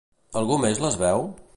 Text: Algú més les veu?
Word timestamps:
Algú 0.41 0.57
més 0.65 0.81
les 0.87 0.99
veu? 1.05 1.27